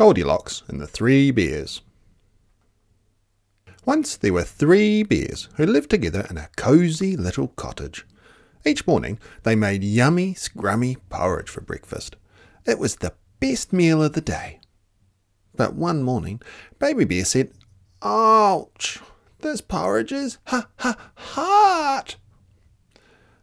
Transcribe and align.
Goldilocks 0.00 0.62
and 0.66 0.80
the 0.80 0.86
Three 0.86 1.30
Bears. 1.30 1.82
Once 3.84 4.16
there 4.16 4.32
were 4.32 4.44
three 4.44 5.02
bears 5.02 5.50
who 5.56 5.66
lived 5.66 5.90
together 5.90 6.26
in 6.30 6.38
a 6.38 6.48
cosy 6.56 7.18
little 7.18 7.48
cottage. 7.48 8.06
Each 8.64 8.86
morning 8.86 9.18
they 9.42 9.54
made 9.54 9.84
yummy, 9.84 10.32
scrummy 10.32 10.96
porridge 11.10 11.50
for 11.50 11.60
breakfast. 11.60 12.16
It 12.64 12.78
was 12.78 12.96
the 12.96 13.12
best 13.40 13.74
meal 13.74 14.02
of 14.02 14.14
the 14.14 14.22
day. 14.22 14.60
But 15.54 15.74
one 15.74 16.02
morning, 16.02 16.40
Baby 16.78 17.04
Bear 17.04 17.26
said, 17.26 17.52
Ouch! 18.00 19.00
This 19.40 19.60
porridge 19.60 20.12
is 20.12 20.38
ha 20.46 20.66
ha 20.78 20.96
hot! 21.14 22.16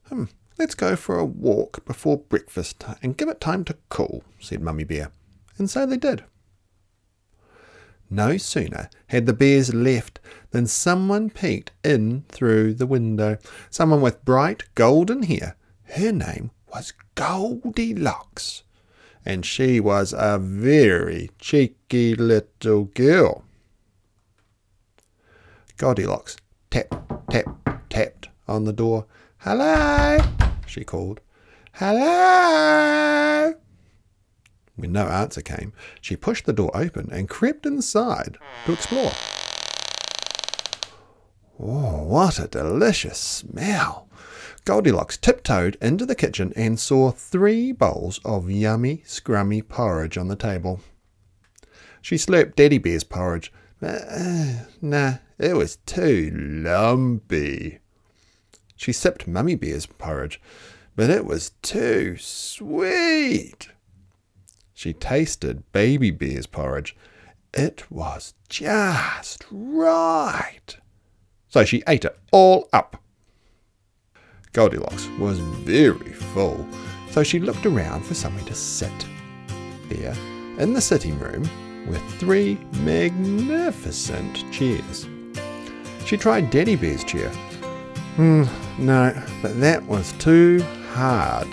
Hmm, 0.09 0.23
let's 0.57 0.73
go 0.73 0.95
for 0.95 1.19
a 1.19 1.23
walk 1.23 1.85
before 1.85 2.17
breakfast 2.17 2.83
and 3.03 3.15
give 3.15 3.29
it 3.29 3.39
time 3.39 3.63
to 3.65 3.77
cool, 3.89 4.23
said 4.39 4.63
Mummy 4.63 4.85
Bear. 4.85 5.11
And 5.59 5.69
so 5.69 5.85
they 5.85 5.97
did. 5.97 6.23
No 8.09 8.37
sooner 8.37 8.89
had 9.07 9.25
the 9.25 9.33
bears 9.33 9.73
left 9.73 10.19
than 10.51 10.65
someone 10.65 11.29
peeked 11.29 11.71
in 11.83 12.23
through 12.29 12.73
the 12.75 12.87
window. 12.87 13.37
Someone 13.69 14.01
with 14.01 14.23
bright 14.23 14.63
golden 14.75 15.23
hair. 15.23 15.55
Her 15.83 16.11
name 16.11 16.51
was 16.73 16.93
Goldilocks, 17.15 18.63
and 19.25 19.45
she 19.45 19.79
was 19.79 20.13
a 20.17 20.37
very 20.37 21.31
cheeky 21.39 22.15
little 22.15 22.85
girl. 22.85 23.43
Goldilocks 25.77 26.37
tap, 26.71 26.93
tap, 27.29 27.89
tapped 27.89 28.29
on 28.47 28.65
the 28.65 28.73
door. 28.73 29.05
Hello, 29.39 30.17
she 30.65 30.83
called. 30.83 31.19
Hello. 31.73 33.53
When 34.77 34.91
no 34.91 35.07
answer 35.07 35.41
came, 35.41 35.73
she 35.99 36.15
pushed 36.15 36.45
the 36.45 36.53
door 36.53 36.71
open 36.75 37.09
and 37.11 37.27
crept 37.27 37.65
inside 37.65 38.37
to 38.65 38.73
explore. 38.73 39.11
Oh, 41.59 42.03
what 42.03 42.37
a 42.37 42.47
delicious 42.47 43.17
smell! 43.17 44.07
Goldilocks 44.65 45.17
tiptoed 45.17 45.77
into 45.81 46.05
the 46.05 46.13
kitchen 46.13 46.53
and 46.55 46.79
saw 46.79 47.09
three 47.09 47.71
bowls 47.71 48.19
of 48.23 48.51
yummy, 48.51 49.03
scrummy 49.07 49.67
porridge 49.67 50.17
on 50.17 50.27
the 50.27 50.35
table. 50.35 50.81
She 52.01 52.15
slurped 52.15 52.55
Daddy 52.55 52.77
Bear's 52.77 53.03
porridge. 53.03 53.51
Uh, 53.81 54.65
nah, 54.79 55.15
it 55.39 55.55
was 55.55 55.77
too 55.87 56.31
lumpy. 56.33 57.79
She 58.75 58.93
sipped 58.93 59.27
Mummy 59.27 59.55
Bear's 59.55 59.87
porridge, 59.87 60.39
but 60.95 61.09
it 61.09 61.25
was 61.25 61.51
too 61.63 62.17
sweet. 62.17 63.69
She 64.77 64.93
tasted 64.93 65.63
Baby 65.71 66.11
Bear's 66.11 66.45
porridge. 66.45 66.95
It 67.51 67.89
was 67.89 68.35
just 68.47 69.43
right. 69.49 70.77
So 71.47 71.65
she 71.65 71.81
ate 71.87 72.05
it 72.05 72.15
all 72.31 72.69
up. 72.71 73.01
Goldilocks 74.53 75.07
was 75.17 75.39
very 75.39 76.13
full, 76.13 76.63
so 77.09 77.23
she 77.23 77.39
looked 77.39 77.65
around 77.65 78.05
for 78.05 78.13
somewhere 78.13 78.45
to 78.45 78.53
sit. 78.53 78.93
There, 79.89 80.13
in 80.59 80.73
the 80.73 80.81
sitting 80.81 81.17
room, 81.17 81.49
were 81.87 81.97
three 82.19 82.59
magnificent 82.73 84.35
chairs. 84.53 85.07
She 86.05 86.17
tried 86.17 86.51
Daddy 86.51 86.75
Bear's 86.75 87.03
chair. 87.03 87.29
Hmm, 88.15 88.43
no, 88.77 89.19
but 89.41 89.59
that 89.59 89.83
was 89.87 90.11
too 90.19 90.63
hard. 90.93 91.47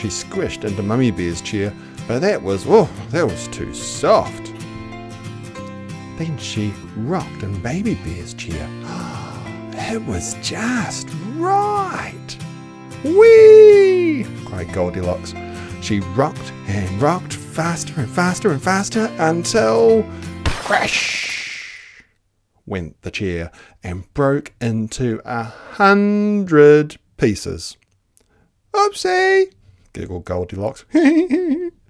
She 0.00 0.08
squished 0.08 0.64
into 0.64 0.82
Mummy 0.82 1.12
Bear's 1.12 1.40
chair 1.40 1.72
but 2.06 2.20
that 2.20 2.42
was, 2.42 2.64
oh, 2.66 2.88
that 3.10 3.24
was 3.24 3.48
too 3.48 3.72
soft. 3.74 4.52
Then 6.18 6.38
she 6.38 6.72
rocked 6.96 7.42
in 7.42 7.60
Baby 7.62 7.94
Bear's 7.96 8.34
chair. 8.34 8.68
It 9.78 10.02
was 10.06 10.34
just 10.42 11.06
right. 11.34 12.36
Whee! 13.04 14.26
cried 14.46 14.72
Goldilocks. 14.72 15.34
She 15.82 16.00
rocked 16.00 16.50
and 16.66 17.00
rocked 17.00 17.34
faster 17.34 18.00
and 18.00 18.10
faster 18.10 18.50
and 18.50 18.62
faster 18.62 19.14
until 19.18 20.02
crash 20.46 21.36
went 22.66 23.00
the 23.02 23.10
chair 23.10 23.50
and 23.82 24.12
broke 24.12 24.52
into 24.60 25.20
a 25.24 25.44
hundred 25.44 26.98
pieces. 27.16 27.76
Oopsie! 28.74 29.52
giggled 29.92 30.24
Goldilocks. 30.24 30.84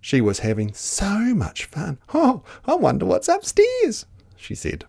She 0.00 0.20
was 0.20 0.38
having 0.38 0.72
so 0.72 1.34
much 1.34 1.66
fun. 1.66 1.98
Oh, 2.14 2.42
I 2.64 2.74
wonder 2.74 3.04
what's 3.04 3.28
upstairs, 3.28 4.06
she 4.36 4.54
said. 4.54 4.86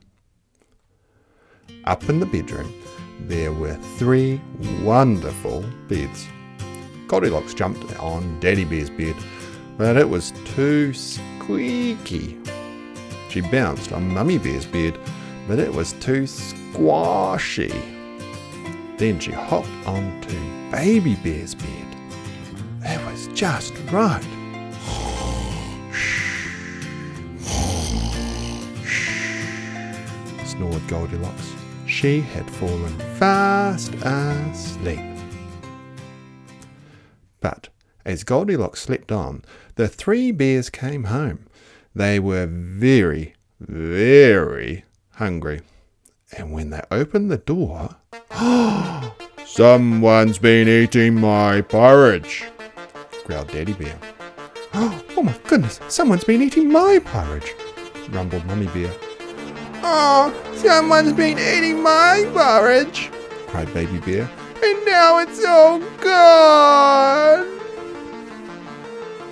Up 1.85 2.07
in 2.09 2.19
the 2.19 2.25
bedroom, 2.25 2.73
there 3.22 3.51
were 3.51 3.75
three 3.97 4.39
wonderful 4.83 5.66
beds. 5.88 6.27
Goldilocks 7.07 7.53
jumped 7.53 7.99
on 7.99 8.39
Daddy 8.39 8.63
Bear's 8.63 8.89
bed, 8.89 9.16
but 9.77 9.97
it 9.97 10.07
was 10.09 10.31
too 10.55 10.94
squeaky. 10.94 12.38
She 13.29 13.41
bounced 13.41 13.91
on 13.91 14.13
Mummy 14.13 14.38
Bear's 14.38 14.66
bed, 14.66 14.97
but 15.47 15.59
it 15.59 15.73
was 15.73 15.93
too 15.93 16.25
squashy. 16.28 17.73
Then 18.97 19.19
she 19.19 19.31
hopped 19.31 19.69
onto 19.85 20.38
Baby 20.72 21.16
Bear's 21.16 21.55
bed. 21.55 21.88
It 22.83 23.05
was 23.05 23.28
just 23.33 23.73
right. 23.91 24.23
Snored 30.61 30.88
Goldilocks. 30.88 31.53
She 31.88 32.22
had 32.22 32.47
fallen 32.51 32.95
fast 33.16 33.95
asleep. 34.03 34.99
But 37.39 37.69
as 38.05 38.23
Goldilocks 38.23 38.81
slept 38.81 39.11
on, 39.11 39.44
the 39.73 39.88
three 39.88 40.31
bears 40.31 40.69
came 40.69 41.05
home. 41.05 41.47
They 41.95 42.19
were 42.19 42.45
very, 42.45 43.33
very 43.59 44.85
hungry. 45.16 45.61
And 46.38 46.51
when 46.51 46.69
they 46.69 46.83
opened 46.91 47.31
the 47.31 47.39
door, 47.39 47.95
Someone's 49.45 50.38
been 50.38 50.67
eating 50.67 51.16
my 51.16 51.61
porridge, 51.61 52.43
growled 53.25 53.47
Daddy 53.47 53.73
Bear. 53.73 53.97
Oh 55.17 55.23
my 55.23 55.38
goodness, 55.47 55.79
someone's 55.88 56.23
been 56.23 56.41
eating 56.41 56.72
my 56.72 56.99
porridge, 57.03 57.53
rumbled 58.11 58.45
Mummy 58.45 58.67
Bear. 58.67 58.91
Oh, 59.83 60.33
someone's 60.55 61.13
been 61.13 61.39
eating 61.39 61.81
my 61.81 62.29
porridge, 62.33 63.09
cried 63.47 63.73
Baby 63.73 63.97
Bear, 63.99 64.29
and 64.63 64.85
now 64.85 65.17
it's 65.19 65.43
all 65.43 65.79
gone. 65.97 67.59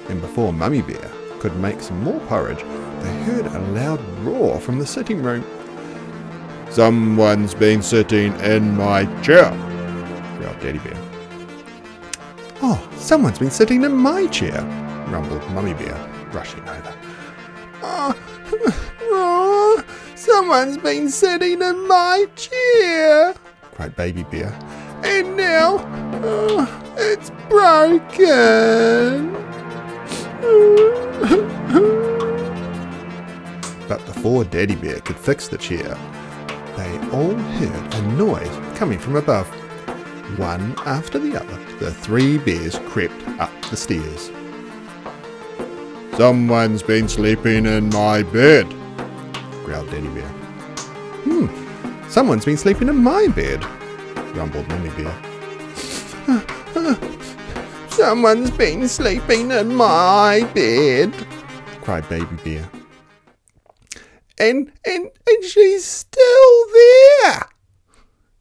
And 0.10 0.20
before 0.22 0.52
Mummy 0.52 0.82
Bear 0.82 1.12
could 1.40 1.56
make 1.58 1.82
some 1.82 2.04
more 2.04 2.20
porridge, 2.22 2.64
they 3.04 3.14
heard 3.24 3.46
a 3.46 3.60
loud 3.74 4.02
roar 4.20 4.60
from 4.60 4.80
the 4.80 4.88
sitting 4.88 5.22
room. 5.22 5.46
Someone's 6.72 7.54
been 7.54 7.82
sitting 7.84 8.34
in 8.40 8.76
my 8.76 9.06
chair, 9.22 9.52
growled 10.40 10.60
Daddy 10.60 10.80
Bear. 10.80 10.98
Oh, 12.62 12.90
someone's 12.98 13.40
been 13.40 13.52
sitting 13.52 13.84
in 13.84 13.96
my 13.96 14.26
chair, 14.28 14.64
rumbled 15.10 15.48
Mummy 15.52 15.76
Bear, 15.76 15.96
rushing 16.32 16.68
over. 16.68 16.96
Oh, 17.84 18.16
oh, 19.02 19.49
Someone's 20.40 20.78
been 20.78 21.10
sitting 21.10 21.62
in 21.62 21.88
my 21.90 22.26
chair, 22.38 23.34
cried 23.76 23.94
Baby 23.98 24.24
Bear. 24.24 24.58
And 25.04 25.36
now 25.36 25.86
oh, 26.24 26.94
it's 26.96 27.30
broken. 27.50 29.34
but 33.90 34.06
before 34.06 34.46
Daddy 34.46 34.76
Bear 34.76 35.02
could 35.02 35.18
fix 35.18 35.50
the 35.50 35.58
chair, 35.58 35.98
they 36.78 36.98
all 37.12 37.36
heard 37.36 37.94
a 37.96 38.02
noise 38.14 38.78
coming 38.78 38.98
from 38.98 39.18
above. 39.18 39.46
One 40.40 40.74
after 40.86 41.20
the 41.20 41.38
other, 41.38 41.58
the 41.80 41.94
three 41.94 42.38
bears 42.38 42.80
crept 42.88 43.28
up 43.42 43.52
the 43.70 43.76
stairs. 43.76 44.32
Someone's 46.16 46.82
been 46.82 47.10
sleeping 47.10 47.66
in 47.66 47.90
my 47.90 48.24
bed, 48.24 48.74
growled 49.70 49.92
Daddy 49.92 50.08
Bear. 50.08 50.28
Hmm, 51.26 52.10
someone's 52.10 52.44
been 52.44 52.58
sleeping 52.58 52.90
in 52.90 52.98
my 52.98 53.28
bed, 53.28 53.64
rumbled 54.36 54.68
Mummy 54.68 54.90
Bear. 54.90 55.16
someone's 57.90 58.50
been 58.50 58.88
sleeping 58.88 59.52
in 59.52 59.76
my 59.76 60.42
bed, 60.56 61.14
cried 61.84 62.10
Baby 62.10 62.36
Bear. 62.44 62.68
And, 64.40 64.72
and, 64.88 65.12
and 65.28 65.44
she's 65.44 65.86
still 65.86 66.66
there! 66.74 67.48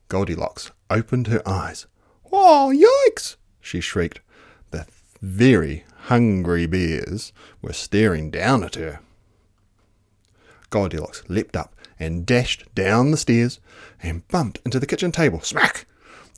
Goldilocks 0.09 0.71
opened 0.89 1.27
her 1.27 1.47
eyes. 1.47 1.87
Oh, 2.33 2.73
yikes! 2.75 3.37
she 3.61 3.83
shrieked. 3.83 4.23
The 4.71 4.87
very 5.21 5.85
hungry 6.05 6.65
bears 6.65 7.35
were 7.61 7.75
staring 7.75 8.31
down 8.31 8.65
at 8.65 8.77
her. 8.77 9.01
Goldilocks 10.71 11.23
leapt 11.29 11.57
up 11.57 11.75
and 11.99 12.27
dashed 12.27 12.73
down 12.75 13.11
the 13.11 13.17
stairs 13.17 13.61
and 14.03 14.27
bumped 14.29 14.61
into 14.65 14.79
the 14.79 14.87
kitchen 14.87 15.13
table. 15.13 15.41
Smack! 15.41 15.87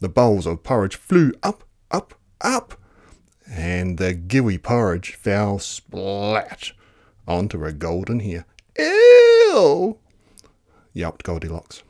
The 0.01 0.09
bowls 0.09 0.47
of 0.47 0.63
porridge 0.63 0.97
flew 0.97 1.33
up, 1.43 1.65
up, 1.91 2.15
up, 2.41 2.75
and 3.51 3.99
the 3.99 4.15
gooey 4.15 4.59
porridge 4.59 5.15
fell 5.15 5.59
splat 5.59 6.73
onto 7.27 7.59
her 7.61 7.73
golden 7.73 8.21
hair. 8.21 8.47
Ew! 8.79 9.99
yelped 10.93 11.23
Goldilocks. 11.23 11.83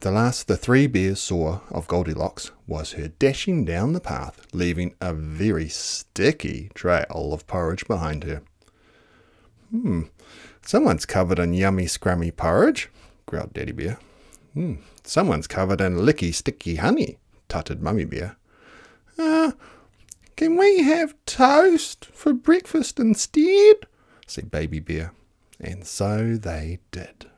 The 0.00 0.10
last 0.10 0.46
the 0.46 0.56
three 0.56 0.86
bears 0.86 1.20
saw 1.20 1.60
of 1.70 1.88
Goldilocks 1.88 2.52
was 2.66 2.92
her 2.92 3.08
dashing 3.08 3.64
down 3.64 3.92
the 3.92 4.00
path, 4.00 4.46
leaving 4.52 4.94
a 5.00 5.12
very 5.12 5.68
sticky 5.68 6.70
trail 6.74 7.30
of 7.32 7.46
porridge 7.46 7.86
behind 7.86 8.24
her. 8.24 8.42
Hmm, 9.70 10.02
someone's 10.68 11.06
covered 11.06 11.38
in 11.38 11.54
yummy, 11.54 11.86
scrummy 11.86 12.30
porridge, 12.30 12.90
growled 13.24 13.54
Daddy 13.54 13.72
Bear. 13.72 13.98
Hmm, 14.52 14.74
someone's 15.02 15.46
covered 15.46 15.80
in 15.80 15.96
licky, 15.96 16.34
sticky 16.34 16.76
honey, 16.76 17.16
tutted 17.48 17.80
Mummy 17.82 18.04
Bear. 18.04 18.36
Uh, 19.18 19.52
can 20.36 20.58
we 20.58 20.82
have 20.82 21.14
toast 21.24 22.04
for 22.12 22.34
breakfast 22.34 23.00
instead? 23.00 23.86
said 24.26 24.50
Baby 24.50 24.80
Bear. 24.80 25.12
And 25.58 25.86
so 25.86 26.36
they 26.36 26.80
did. 26.92 27.30